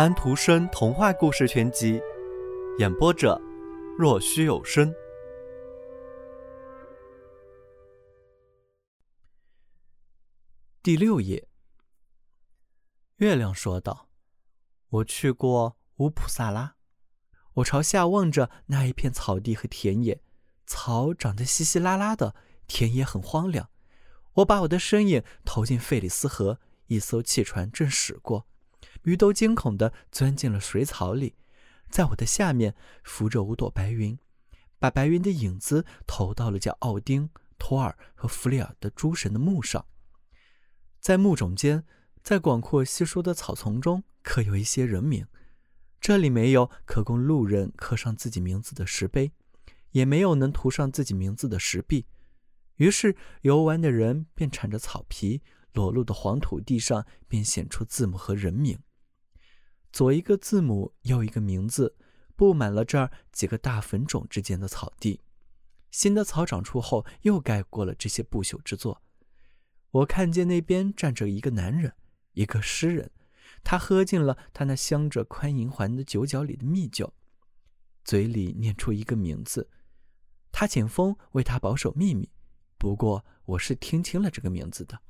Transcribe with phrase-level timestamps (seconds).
[0.00, 2.00] 安徒生童话故事全集，
[2.78, 3.38] 演播者：
[3.98, 4.90] 若虚有声。
[10.82, 11.46] 第六页，
[13.16, 14.08] 月亮说道
[14.88, 16.76] ：“我去过乌普萨拉，
[17.56, 20.22] 我朝下望着那一片草地和田野，
[20.64, 22.34] 草长得稀稀拉拉的，
[22.66, 23.68] 田野很荒凉。
[24.36, 28.46] 我把我的身影投进费里斯河，一艘汽船正驶过。”
[29.02, 31.34] 鱼都惊恐地钻进了水草里，
[31.88, 34.18] 在我的下面浮着五朵白云，
[34.78, 39.86] 把白云的影子投到了叫奥丁、托尔和弗里尔的诸神的墓上。
[41.00, 41.84] 在墓冢间，
[42.22, 45.26] 在广阔稀疏的草丛中，刻有一些人名。
[46.00, 49.32] 这里没有可供路人刻上自己名字的石碑，
[49.92, 52.06] 也没有能涂上自己名字的石壁。
[52.76, 55.42] 于是游玩的人便铲着草皮，
[55.74, 58.78] 裸露的黄土地上便显出字母和人名。
[59.92, 61.96] 左一个字母，右一个名字，
[62.36, 65.20] 布满了这儿几个大坟冢之间的草地。
[65.90, 69.02] 新的草长出后，又盖过了这些不朽之作。
[69.90, 71.92] 我看见那边站着一个男人，
[72.34, 73.10] 一个诗人，
[73.64, 77.12] 他喝尽了他那镶着宽银环的酒角里的蜜酒，
[78.04, 79.68] 嘴里念出一个名字。
[80.52, 82.30] 他请风为他保守秘密，
[82.78, 85.00] 不过我是听清了这个名字的。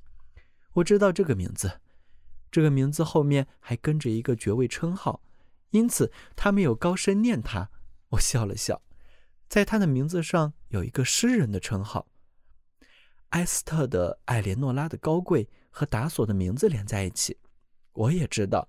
[0.73, 1.81] 我知道这个名字。
[2.51, 5.23] 这个名字后面还跟着一个爵位称号，
[5.71, 7.71] 因此他没有高声念他。
[8.11, 8.83] 我笑了笑，
[9.49, 12.09] 在他的名字上有一个诗人的称号。
[13.31, 17.39] 埃斯特的艾莲诺拉的高贵和达索的名字连在一起。
[17.93, 18.69] 我也知道，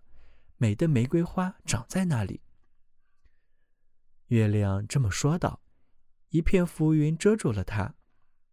[0.57, 2.41] 美的玫瑰花长在那里。
[4.27, 5.61] 月亮这么说道
[6.29, 7.95] ：“一片浮云遮住了它，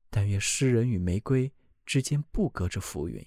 [0.08, 1.52] 但愿诗人与玫瑰
[1.84, 3.26] 之间不隔着浮云。”